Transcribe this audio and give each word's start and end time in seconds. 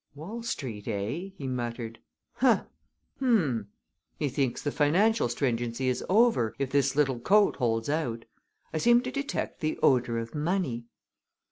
"Wall 0.15 0.41
Street, 0.41 0.87
eh?" 0.87 1.29
he 1.37 1.45
muttered. 1.47 1.99
"Ha! 2.37 2.65
Hum! 3.19 3.67
Methinks 4.19 4.63
the 4.63 4.71
financial 4.71 5.29
stringency 5.29 5.89
is 5.89 6.03
over 6.09 6.55
if 6.57 6.71
this 6.71 6.95
little 6.95 7.17
old 7.17 7.23
coat 7.23 7.55
holds 7.57 7.87
out! 7.87 8.25
I 8.73 8.79
seem 8.79 9.01
to 9.03 9.11
detect 9.11 9.59
the 9.59 9.77
odor 9.83 10.17
of 10.17 10.33
money." 10.33 10.85